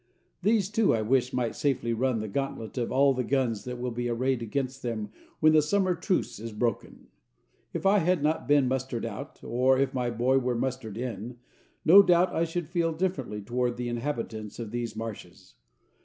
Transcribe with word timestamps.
These, 0.41 0.69
too, 0.69 0.95
I 0.95 1.03
wished 1.03 1.31
might 1.31 1.53
safely 1.55 1.93
run 1.93 2.21
the 2.21 2.27
gauntlet 2.27 2.75
of 2.79 2.91
all 2.91 3.13
the 3.13 3.23
guns 3.23 3.65
that 3.65 3.77
will 3.79 3.91
be 3.91 4.09
arrayed 4.09 4.41
against 4.41 4.81
them 4.81 5.11
when 5.41 5.53
the 5.53 5.61
summer 5.61 5.93
truce 5.93 6.39
is 6.39 6.51
broken. 6.51 7.05
If 7.71 7.85
I 7.85 7.99
had 7.99 8.23
not 8.23 8.47
been 8.47 8.67
mustered 8.67 9.05
out, 9.05 9.39
or 9.43 9.77
if 9.77 9.93
my 9.93 10.09
boy 10.09 10.39
were 10.39 10.55
mustered 10.55 10.97
in, 10.97 11.37
no 11.85 12.01
doubt 12.01 12.33
I 12.33 12.45
should 12.45 12.67
feel 12.67 12.91
differently 12.93 13.41
toward 13.43 13.77
the 13.77 13.89
inhabitants 13.89 14.57
of 14.57 14.71
these 14.71 14.95
marshes. 14.95 15.53